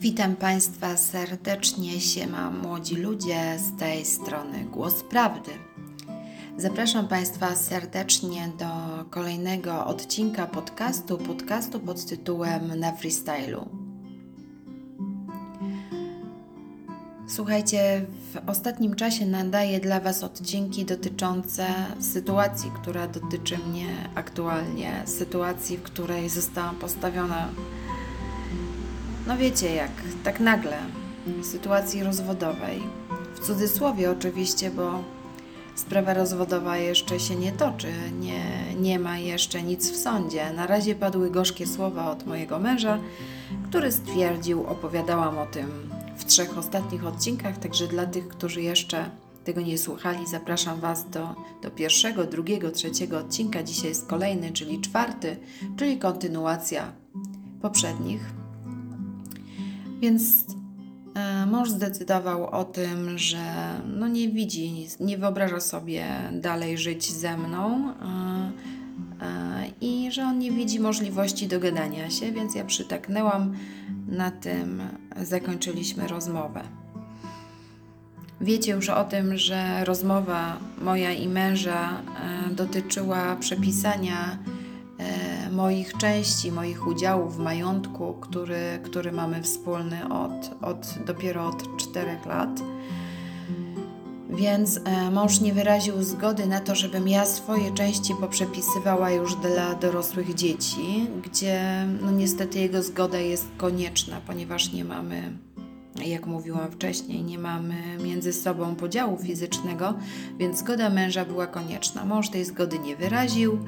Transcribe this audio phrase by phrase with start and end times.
[0.00, 5.50] Witam Państwa serdecznie, siema młodzi ludzie, z tej strony Głos Prawdy.
[6.56, 13.68] Zapraszam Państwa serdecznie do kolejnego odcinka podcastu, podcastu pod tytułem Na Freestylu.
[17.28, 21.66] Słuchajcie, w ostatnim czasie nadaję dla Was odcinki dotyczące
[22.00, 27.48] sytuacji, która dotyczy mnie aktualnie, sytuacji, w której zostałam postawiona
[29.28, 29.90] no wiecie jak,
[30.24, 30.76] tak nagle,
[31.42, 32.82] sytuacji rozwodowej.
[33.34, 35.04] W cudzysłowie oczywiście, bo
[35.74, 40.52] sprawa rozwodowa jeszcze się nie toczy, nie, nie ma jeszcze nic w sądzie.
[40.52, 42.98] Na razie padły gorzkie słowa od mojego męża,
[43.68, 49.10] który stwierdził, opowiadałam o tym w trzech ostatnich odcinkach, także dla tych, którzy jeszcze
[49.44, 53.62] tego nie słuchali, zapraszam Was do, do pierwszego, drugiego, trzeciego odcinka.
[53.62, 55.36] Dzisiaj jest kolejny, czyli czwarty,
[55.76, 56.92] czyli kontynuacja
[57.62, 58.37] poprzednich.
[60.00, 60.44] Więc
[61.14, 67.36] e, mąż zdecydował o tym, że no nie widzi, nie wyobraża sobie dalej żyć ze
[67.36, 68.52] mną e,
[69.20, 73.54] e, i że on nie widzi możliwości dogadania się, więc ja przytaknęłam
[74.08, 74.82] na tym,
[75.22, 76.62] zakończyliśmy rozmowę.
[78.40, 82.02] Wiecie już o tym, że rozmowa moja i męża
[82.50, 84.38] dotyczyła przepisania
[85.58, 92.18] moich części, moich udziałów w majątku, który, który mamy wspólny od, od, dopiero od 4
[92.26, 92.60] lat.
[94.30, 99.74] Więc e, mąż nie wyraził zgody na to, żebym ja swoje części poprzepisywała już dla
[99.74, 105.38] dorosłych dzieci, gdzie no niestety jego zgoda jest konieczna, ponieważ nie mamy,
[106.06, 109.94] jak mówiłam wcześniej, nie mamy między sobą podziału fizycznego,
[110.38, 112.04] więc zgoda męża była konieczna.
[112.04, 113.58] Mąż tej zgody nie wyraził.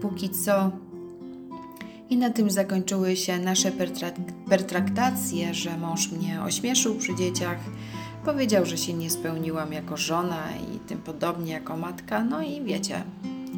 [0.00, 0.70] Póki co
[2.10, 3.72] i na tym zakończyły się nasze
[4.48, 7.58] pertraktacje, że mąż mnie ośmieszył przy dzieciach,
[8.24, 10.42] powiedział, że się nie spełniłam jako żona
[10.74, 12.24] i tym podobnie jako matka.
[12.24, 13.04] No i wiecie,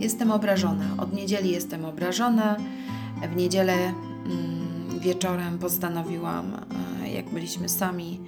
[0.00, 0.84] jestem obrażona.
[0.98, 2.56] Od niedzieli jestem obrażona.
[3.32, 6.54] W niedzielę mm, wieczorem postanowiłam,
[7.04, 8.20] e, jak byliśmy sami,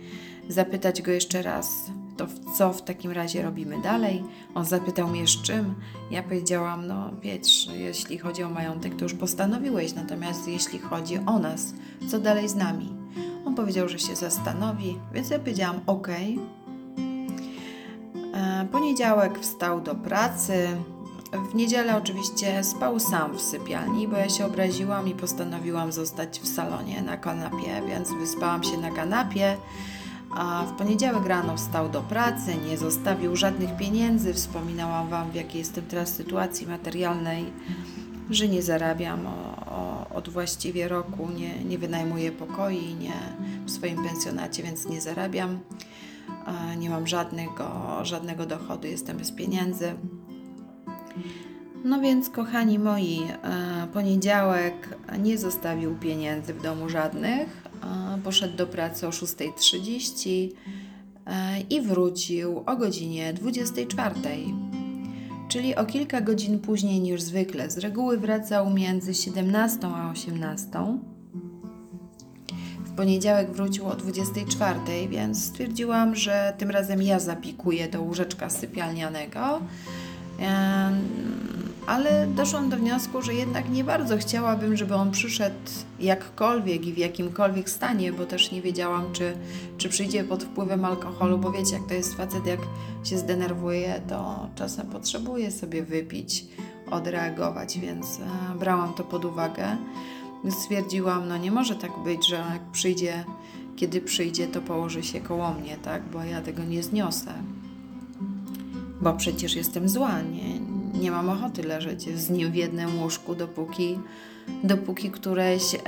[0.49, 4.25] zapytać go jeszcze raz, to co w takim razie robimy dalej?
[4.55, 5.75] On zapytał mnie z czym.
[6.11, 11.39] Ja powiedziałam, no wiesz, jeśli chodzi o majątek, to już postanowiłeś, natomiast jeśli chodzi o
[11.39, 11.75] nas,
[12.11, 12.97] co dalej z nami?
[13.47, 16.09] On powiedział, że się zastanowi, więc ja powiedziałam, ok.
[18.35, 20.69] E, poniedziałek wstał do pracy.
[21.51, 26.49] W niedzielę oczywiście spał sam w sypialni, bo ja się obraziłam i postanowiłam zostać w
[26.49, 29.57] salonie na kanapie, więc wyspałam się na kanapie
[30.31, 34.35] a w poniedziałek rano wstał do pracy, nie zostawił żadnych pieniędzy.
[34.35, 37.45] Wspominałam Wam, w jakiej jestem teraz sytuacji materialnej,
[38.31, 43.15] że nie zarabiam o, o, od właściwie roku, nie, nie wynajmuję pokoi nie,
[43.67, 45.59] w swoim pensjonacie, więc nie zarabiam.
[46.79, 49.95] Nie mam żadnego, żadnego dochodu, jestem bez pieniędzy.
[51.85, 57.68] No więc, kochani moi, e, poniedziałek nie zostawił pieniędzy w domu żadnych,
[58.25, 60.49] poszedł do pracy o 6.30
[61.27, 64.15] e, i wrócił o godzinie 24.
[65.49, 67.71] Czyli o kilka godzin później niż zwykle.
[67.71, 70.69] Z reguły wracał między 17 a 18.
[72.85, 74.79] W poniedziałek wrócił o 24,
[75.09, 79.61] więc stwierdziłam, że tym razem ja zapikuję do łóżeczka sypialnianego
[81.89, 86.99] ale doszłam do wniosku, że jednak nie bardzo chciałabym, żeby on przyszedł jakkolwiek i w
[86.99, 89.37] jakimkolwiek stanie, bo też nie wiedziałam, czy,
[89.79, 92.61] czy przyjdzie pod wpływem alkoholu, bo wiecie, jak to jest facet, jak
[93.05, 96.45] się zdenerwuje, to czasem potrzebuje sobie wypić,
[96.91, 99.77] odreagować, więc e, brałam to pod uwagę.
[100.51, 103.25] Stwierdziłam, no nie może tak być, że jak przyjdzie,
[103.77, 107.33] kiedy przyjdzie, to położy się koło mnie, tak, bo ja tego nie zniosę.
[109.01, 110.58] Bo przecież jestem zła, nie,
[110.99, 113.99] nie mam ochoty leżeć z nim w jednym łóżku, dopóki,
[114.65, 115.79] dopóki któreś e,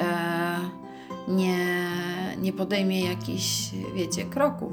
[1.29, 1.91] nie,
[2.39, 4.73] nie podejmie jakichś, wiecie, kroków.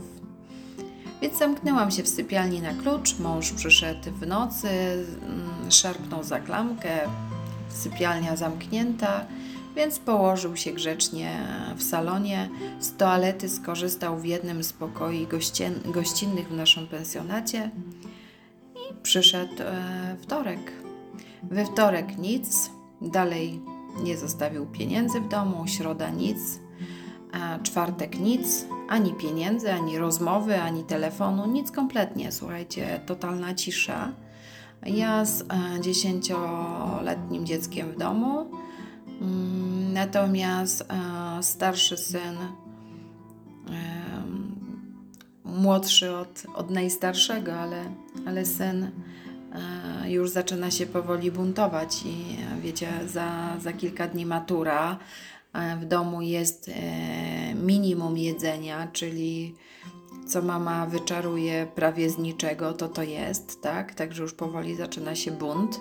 [1.21, 3.19] Więc zamknęłam się w sypialni na klucz.
[3.19, 6.99] Mąż przyszedł w nocy, mm, szarpnął za klamkę,
[7.69, 9.25] sypialnia zamknięta,
[9.75, 12.49] więc położył się grzecznie w salonie.
[12.79, 15.27] Z toalety skorzystał w jednym z pokoi
[15.85, 17.71] gościnnych w naszym pensjonacie
[19.07, 20.71] przyszedł e, wtorek.
[21.43, 22.71] We wtorek nic,
[23.01, 23.61] dalej
[24.03, 26.59] nie zostawił pieniędzy w domu, środa nic,
[27.31, 32.31] a czwartek nic, ani pieniędzy, ani rozmowy, ani telefonu, nic kompletnie.
[32.31, 34.11] Słuchajcie, totalna cisza.
[34.85, 35.45] Ja z e,
[35.81, 38.51] dziesięcioletnim dzieckiem w domu,
[39.21, 42.37] mm, natomiast e, starszy syn
[45.47, 47.83] młodszy od, od najstarszego, ale,
[48.25, 54.97] ale syn e, już zaczyna się powoli buntować i wiecie, za, za kilka dni matura.
[55.81, 56.71] W domu jest
[57.55, 59.55] minimum jedzenia, czyli
[60.27, 63.93] co mama wyczaruje prawie z niczego, to to jest, tak?
[63.93, 65.79] Także już powoli zaczyna się bunt.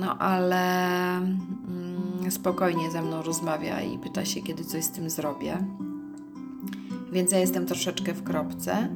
[0.00, 5.58] No ale mm, spokojnie ze mną rozmawia i pyta się, kiedy coś z tym zrobię.
[7.14, 8.88] Więc ja jestem troszeczkę w kropce.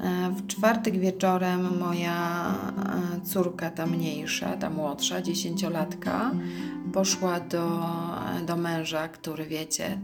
[0.00, 2.54] E, w czwartek wieczorem moja
[3.16, 6.30] e, córka, ta mniejsza, ta młodsza, dziesięciolatka,
[6.92, 7.80] poszła do,
[8.46, 10.00] do męża, który wiecie, mm,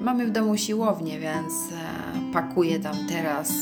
[0.00, 3.52] mamy w domu siłownię, więc e, pakuje tam teraz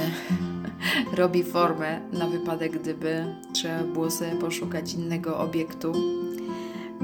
[1.18, 5.92] robi formę na wypadek, gdyby trzeba było sobie poszukać innego obiektu.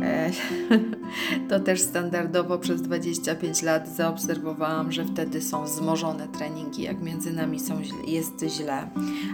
[0.02, 0.30] E,
[1.48, 7.60] to też standardowo przez 25 lat zaobserwowałam, że wtedy są wzmożone treningi, jak między nami
[7.60, 8.90] są, jest źle.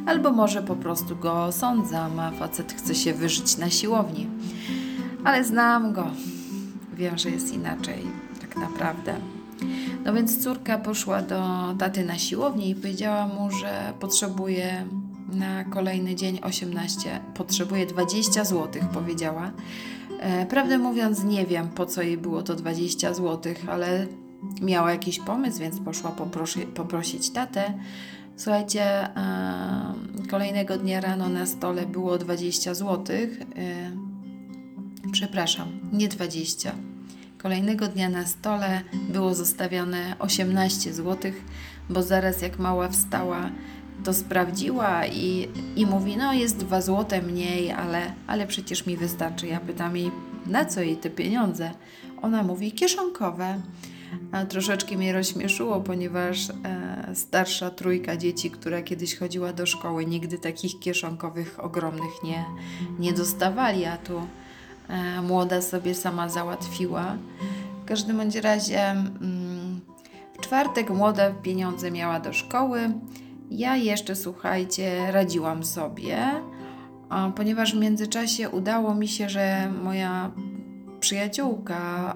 [0.07, 4.27] Albo może po prostu go osądzam, a facet chce się wyżyć na siłowni.
[5.25, 6.07] Ale znam go.
[6.95, 8.03] Wiem, że jest inaczej,
[8.41, 9.15] tak naprawdę.
[10.05, 14.85] No więc córka poszła do taty na siłownię i powiedziała mu, że potrzebuje
[15.33, 19.51] na kolejny dzień 18, potrzebuje 20 zł, powiedziała.
[20.19, 24.07] E, prawdę mówiąc, nie wiem po co jej było to 20 zł, ale
[24.63, 27.75] miała jakiś pomysł, więc poszła poprosi, poprosić tatę.
[28.37, 29.09] Słuchajcie,
[30.31, 33.17] kolejnego dnia rano na stole było 20 zł.
[33.17, 33.29] E,
[35.13, 36.73] przepraszam, nie 20
[37.39, 41.33] Kolejnego dnia na stole było zostawione 18 zł,
[41.91, 43.51] bo zaraz jak mała wstała,
[44.05, 49.47] to sprawdziła i, i mówi, no jest 2 zł mniej, ale, ale przecież mi wystarczy.
[49.47, 50.11] Ja pytam jej,
[50.47, 51.71] na co jej te pieniądze?
[52.23, 53.61] Ona mówi, kieszonkowe.
[54.33, 60.39] A troszeczkę mnie rozśmieszyło, ponieważ e, starsza trójka dzieci, która kiedyś chodziła do szkoły, nigdy
[60.39, 62.45] takich kieszonkowych ogromnych nie,
[62.99, 64.21] nie dostawali, a tu
[64.89, 67.17] E, młoda sobie sama załatwiła.
[67.83, 69.81] W każdym bądź razie mm,
[70.35, 72.93] w czwartek młoda pieniądze miała do szkoły.
[73.51, 76.19] Ja jeszcze, słuchajcie, radziłam sobie,
[77.37, 80.31] ponieważ w międzyczasie udało mi się, że moja
[81.01, 82.15] przyjaciółka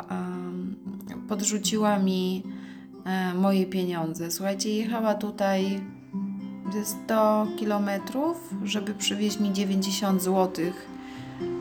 [1.28, 2.42] podrzuciła mi
[3.04, 4.30] e, moje pieniądze.
[4.30, 5.80] Słuchajcie, jechała tutaj
[6.84, 10.92] 100 kilometrów, żeby przywieźć mi 90 złotych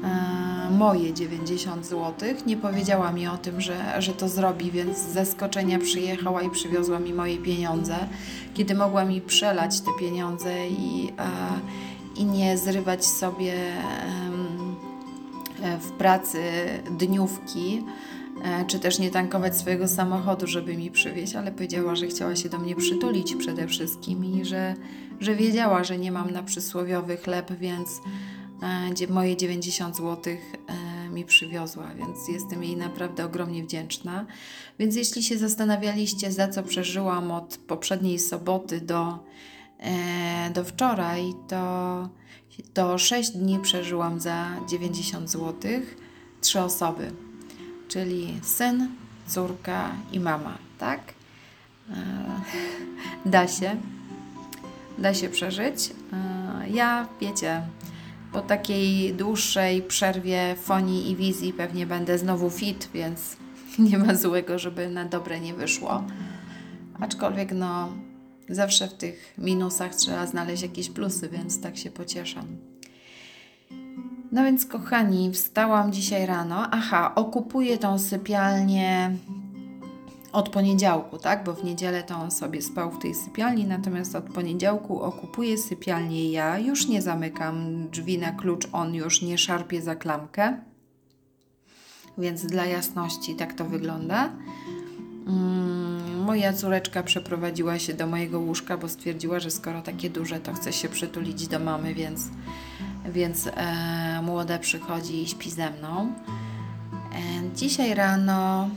[0.03, 2.13] E, moje 90 zł.
[2.45, 7.00] Nie powiedziała mi o tym, że, że to zrobi, więc z zaskoczenia przyjechała i przywiozła
[7.00, 7.95] mi moje pieniądze.
[8.53, 13.53] Kiedy mogła mi przelać te pieniądze i, e, i nie zrywać sobie
[15.79, 16.41] w pracy
[17.00, 17.83] dniówki,
[18.44, 22.50] e, czy też nie tankować swojego samochodu, żeby mi przywieźć, ale powiedziała, że chciała się
[22.50, 24.75] do mnie przytulić przede wszystkim i że,
[25.19, 28.01] że wiedziała, że nie mam na przysłowiowy chleb, więc
[29.09, 30.33] moje 90 zł
[30.67, 34.25] e, mi przywiozła, więc jestem jej naprawdę ogromnie wdzięczna.
[34.79, 39.19] Więc jeśli się zastanawialiście, za co przeżyłam od poprzedniej soboty do,
[39.79, 42.09] e, do wczoraj, to,
[42.73, 45.71] to 6 dni przeżyłam za 90 zł,
[46.41, 47.11] trzy osoby,
[47.87, 48.87] czyli syn,
[49.27, 51.13] córka i mama, tak?
[51.89, 51.95] E,
[53.25, 53.75] da się,
[54.97, 55.89] da się przeżyć.
[56.68, 57.61] Ja, wiecie,
[58.31, 63.38] po takiej dłuższej przerwie fonii i wizji pewnie będę znowu fit, więc
[63.90, 66.04] nie ma złego, żeby na dobre nie wyszło.
[67.00, 67.90] Aczkolwiek no,
[68.50, 72.47] zawsze w tych minusach trzeba znaleźć jakieś plusy, więc tak się pocieszam.
[74.31, 76.68] No więc kochani, wstałam dzisiaj rano.
[76.71, 79.11] Aha, okupuję tą sypialnię
[80.31, 81.44] od poniedziałku, tak?
[81.44, 86.31] Bo w niedzielę to on sobie spał w tej sypialni, natomiast od poniedziałku okupuję sypialnię
[86.31, 86.59] ja.
[86.59, 90.57] Już nie zamykam drzwi na klucz, on już nie szarpie za klamkę.
[92.18, 94.30] Więc dla jasności tak to wygląda.
[95.28, 100.54] Mm, moja córeczka przeprowadziła się do mojego łóżka, bo stwierdziła, że skoro takie duże, to
[100.54, 102.21] chce się przytulić do mamy, więc,
[103.06, 106.14] więc e, młoda przychodzi i śpi ze mną.
[107.14, 108.69] E, dzisiaj rano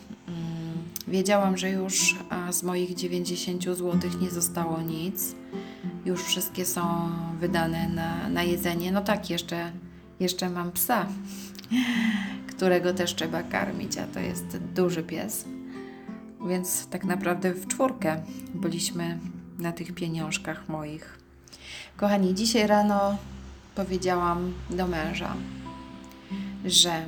[1.08, 2.14] Wiedziałam, że już
[2.50, 5.34] z moich 90 zł nie zostało nic.
[6.04, 8.92] Już wszystkie są wydane na, na jedzenie.
[8.92, 9.72] No tak, jeszcze,
[10.20, 11.06] jeszcze mam psa,
[12.56, 15.44] którego też trzeba karmić, a to jest duży pies.
[16.48, 18.22] Więc tak naprawdę w czwórkę
[18.54, 19.18] byliśmy
[19.58, 21.18] na tych pieniążkach moich.
[21.96, 23.16] Kochani, dzisiaj rano
[23.74, 25.36] powiedziałam do męża,
[26.64, 27.06] że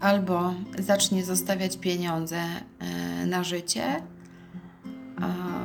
[0.00, 2.36] albo zacznie zostawiać pieniądze
[2.78, 4.02] e, na życie,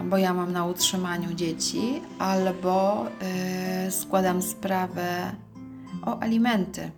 [0.09, 3.05] bo ja mam na utrzymaniu dzieci, albo
[3.89, 5.35] składam sprawę
[6.05, 6.91] o alimenty.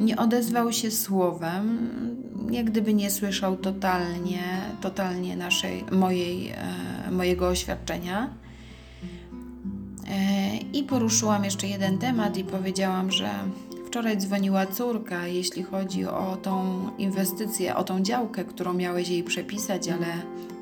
[0.00, 1.90] Nie odezwał się słowem,
[2.50, 4.42] jak gdyby nie słyszał totalnie,
[4.80, 6.52] totalnie naszej, mojej,
[7.10, 8.30] mojego oświadczenia.
[10.72, 13.30] I poruszyłam jeszcze jeden temat i powiedziałam, że
[13.90, 19.88] wczoraj dzwoniła córka, jeśli chodzi o tą inwestycję, o tą działkę, którą miałeś jej przepisać,
[19.88, 20.06] ale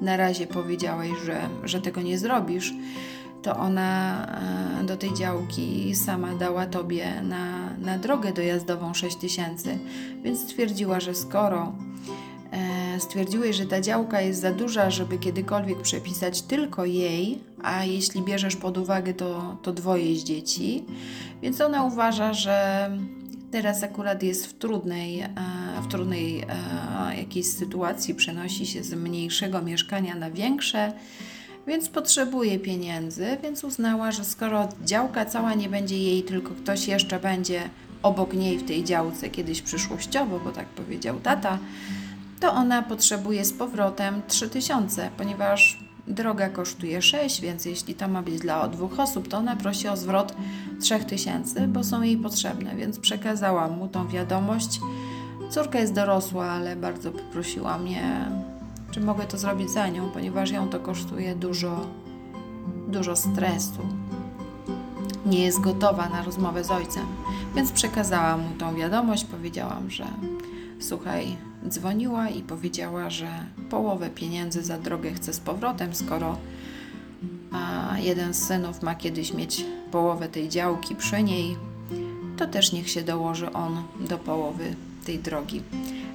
[0.01, 2.75] na razie powiedziałeś, że, że tego nie zrobisz.
[3.43, 4.27] To ona
[4.81, 9.79] e, do tej działki sama dała tobie na, na drogę dojazdową 6 tysięcy,
[10.23, 11.73] więc stwierdziła, że skoro
[12.53, 18.23] E, stwierdziłeś, że ta działka jest za duża, żeby kiedykolwiek przepisać tylko jej, a jeśli
[18.23, 20.85] bierzesz pod uwagę to, to dwoje z dzieci,
[21.43, 22.91] więc ona uważa, że
[23.51, 25.31] teraz akurat jest w trudnej, e,
[25.83, 30.93] w trudnej e, jakiejś sytuacji, przenosi się z mniejszego mieszkania na większe,
[31.67, 37.21] więc potrzebuje pieniędzy, więc uznała, że skoro działka cała nie będzie jej, tylko ktoś jeszcze
[37.21, 37.71] będzie
[38.03, 41.59] obok niej w tej działce kiedyś przyszłościowo, bo tak powiedział tata,
[42.41, 48.39] to ona potrzebuje z powrotem 3000, ponieważ droga kosztuje 6, więc jeśli to ma być
[48.39, 50.35] dla dwóch osób, to ona prosi o zwrot
[50.81, 54.81] 3000, bo są jej potrzebne, więc przekazałam mu tą wiadomość.
[55.51, 58.31] Córka jest dorosła, ale bardzo poprosiła mnie,
[58.91, 61.87] czy mogę to zrobić za nią, ponieważ ją to kosztuje dużo,
[62.89, 63.83] dużo stresu.
[65.27, 67.07] Nie jest gotowa na rozmowę z ojcem,
[67.57, 69.25] więc przekazałam mu tą wiadomość.
[69.25, 70.07] Powiedziałam, że
[70.81, 71.37] słuchaj,
[71.69, 73.29] dzwoniła i powiedziała, że
[73.71, 76.37] połowę pieniędzy za drogę chce z powrotem, skoro
[77.53, 81.57] a jeden z synów ma kiedyś mieć połowę tej działki przy niej,
[82.37, 84.75] to też niech się dołoży on do połowy
[85.07, 85.63] tej drogi.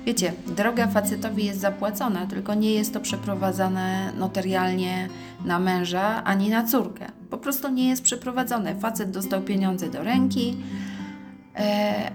[0.05, 5.10] Wiecie, droga facetowi jest zapłacona, tylko nie jest to przeprowadzane notarialnie
[5.46, 7.05] na męża ani na córkę.
[7.29, 8.75] Po prostu nie jest przeprowadzone.
[8.75, 10.58] Facet dostał pieniądze do ręki,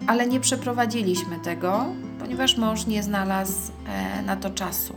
[0.07, 1.87] ale nie przeprowadziliśmy tego,
[2.19, 4.95] ponieważ mąż nie znalazł e, na to czasu.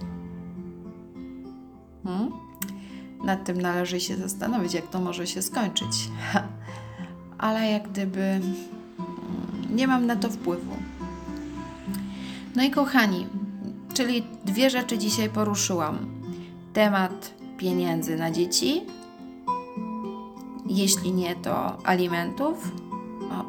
[2.04, 2.32] Hmm?
[3.24, 6.10] Nad tym należy się zastanowić, jak to może się skończyć.
[7.38, 8.56] Ale jak gdyby mm,
[9.76, 10.76] nie mam na to wpływu.
[12.56, 13.28] No i kochani,
[13.94, 15.98] czyli dwie rzeczy dzisiaj poruszyłam.
[16.74, 18.82] Temat pieniędzy na dzieci,
[20.68, 22.72] jeśli nie, to alimentów,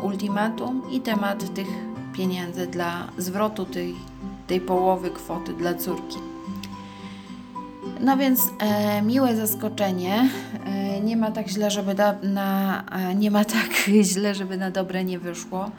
[0.02, 1.68] ultimatum i temat tych
[2.12, 3.94] pieniędzy dla zwrotu tej,
[4.46, 6.18] tej połowy kwoty dla córki.
[8.00, 10.30] No więc e, miłe zaskoczenie.
[10.64, 13.70] E, nie ma tak źle, żeby da, na, e, nie ma tak
[14.12, 15.70] źle, żeby na dobre nie wyszło.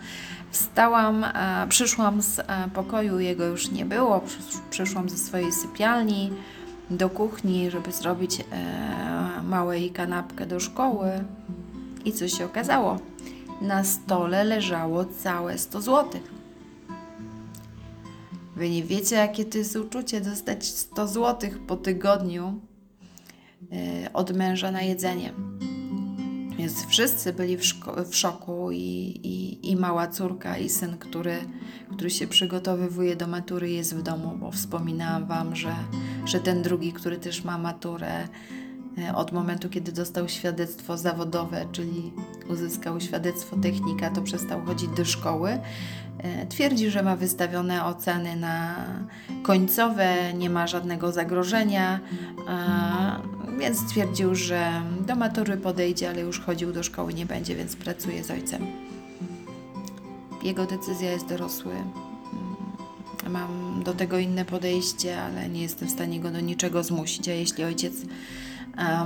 [0.52, 4.22] Wstałam, e, przyszłam z e, pokoju, jego już nie było.
[4.70, 6.32] Przyszłam ze swojej sypialni
[6.90, 8.44] do kuchni, żeby zrobić e,
[9.44, 11.10] małej kanapkę do szkoły.
[12.06, 13.00] I co się okazało?
[13.64, 16.22] Na stole leżało całe 100 zł.
[18.56, 22.60] Wy nie wiecie, jakie to jest uczucie dostać 100 zł po tygodniu
[23.72, 23.78] yy,
[24.14, 25.34] od męża na jedzenie.
[26.58, 27.62] Więc wszyscy byli w,
[28.10, 28.78] w szoku i,
[29.24, 31.38] i, i, mała córka i syn, który,
[31.92, 35.76] który się przygotowywuje do matury jest w domu, bo wspominałam Wam, że,
[36.26, 38.63] że ten drugi, który też ma maturę, E,
[39.16, 42.14] od momentu, kiedy dostał świadectwo zawodowe, czyli
[42.50, 45.60] uzyskał świadectwo technika, to przestał chodzić do szkoły.
[46.18, 48.86] E, twierdzi, że ma wystawione oceny na
[49.44, 52.00] końcowe, nie ma żadnego zagrożenia,
[53.60, 58.24] więc stwierdził, że do matury podejdzie, ale już chodził do szkoły nie będzie, więc pracuje
[58.24, 58.68] z ojcem.
[60.44, 61.74] Jego decyzja jest dorosły.
[61.74, 67.30] Mm, mam do tego inne podejście, ale nie jestem w stanie go do niczego zmusić.
[67.30, 67.94] A jeśli ojciec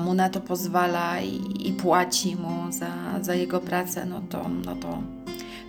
[0.05, 2.89] mu na to pozwala i, i płaci mu za,
[3.21, 5.01] za jego pracę, no to, no to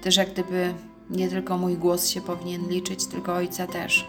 [0.02, 0.74] też jak gdyby
[1.10, 4.06] nie tylko mój głos się powinien liczyć, tylko ojca też.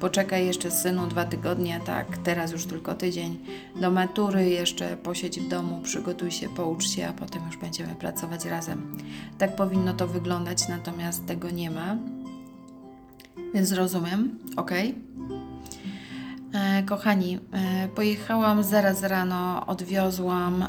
[0.00, 3.38] Poczekaj jeszcze synu dwa tygodnie, tak, teraz już tylko tydzień.
[3.80, 8.44] Do matury jeszcze posiedź w domu, przygotuj się, poucz się, a potem już będziemy pracować
[8.44, 8.96] razem.
[9.38, 11.96] Tak powinno to wyglądać, natomiast tego nie ma.
[13.54, 14.70] Więc rozumiem, ok?
[16.52, 20.68] E, kochani, e, pojechałam zaraz rano, odwiozłam e,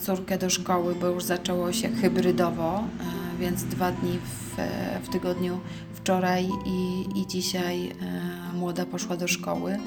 [0.00, 2.84] córkę do szkoły, bo już zaczęło się hybrydowo,
[3.40, 4.56] więc dwa dni w,
[5.02, 5.60] w tygodniu,
[5.94, 7.92] wczoraj i, i dzisiaj
[8.54, 9.78] młoda poszła do szkoły.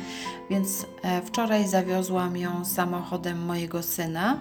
[0.50, 0.86] Więc
[1.26, 4.38] wczoraj zawiozłam ją samochodem mojego syna.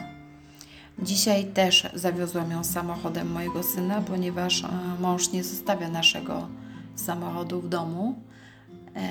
[0.98, 4.64] Dzisiaj też zawiozłam ją samochodem mojego syna, ponieważ
[5.00, 6.48] mąż nie zostawia naszego
[6.94, 8.29] samochodu w domu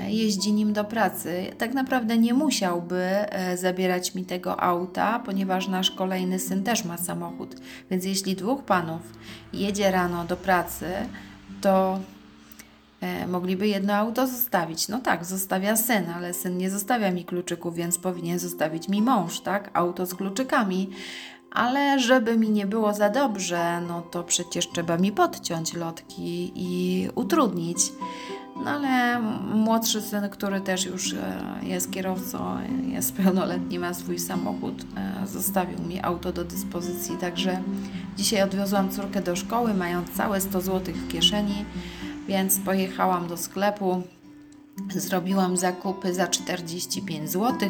[0.10, 1.52] jeździ nim do pracy.
[1.58, 6.98] Tak naprawdę nie musiałby e, zabierać mi tego auta, ponieważ nasz kolejny syn też ma
[6.98, 7.56] samochód.
[7.92, 9.02] Więc jeśli dwóch panów
[9.54, 10.86] jedzie rano do pracy,
[11.62, 12.00] to
[13.02, 14.88] e, mogliby jedno auto zostawić.
[14.88, 19.40] No tak, zostawia syn, ale syn nie zostawia mi kluczyków, więc powinien zostawić mi mąż,
[19.40, 19.70] tak?
[19.74, 20.90] Auto z kluczykami.
[21.52, 27.10] Ale żeby mi nie było za dobrze, no to przecież trzeba mi podciąć lotki i
[27.16, 27.78] utrudnić.
[28.64, 29.20] No ale
[29.54, 35.80] młodszy syn, który też już e, jest kierowcą, jest pełnoletni, ma swój samochód, e, zostawił
[35.80, 37.62] mi auto do dyspozycji, także
[38.18, 41.66] dzisiaj odwiozłam córkę do szkoły, mając całe 100 zł w kieszeni,
[42.28, 44.04] więc pojechałam do sklepu,
[44.96, 47.70] Zrobiłam zakupy za 45 zł,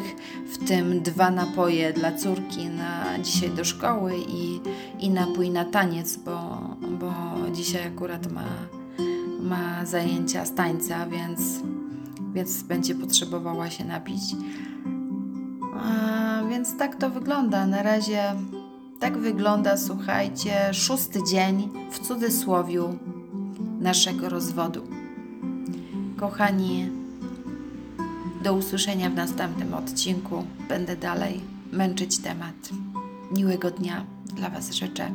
[0.52, 4.60] w tym dwa napoje dla córki na dzisiaj do szkoły i,
[4.98, 7.12] i napój na taniec, bo, bo
[7.52, 8.44] dzisiaj akurat ma,
[9.42, 11.40] ma zajęcia z tańca, więc,
[12.32, 14.22] więc będzie potrzebowała się napić.
[15.76, 17.66] A, więc tak to wygląda.
[17.66, 18.34] Na razie
[19.00, 22.98] tak wygląda, słuchajcie, szósty dzień w cudzysłowiu
[23.80, 24.82] naszego rozwodu.
[26.16, 26.90] Kochani,
[28.42, 30.44] do usłyszenia w następnym odcinku.
[30.68, 31.40] Będę dalej
[31.72, 32.70] męczyć temat.
[33.36, 34.04] Miłego dnia
[34.36, 35.10] dla Was życzę.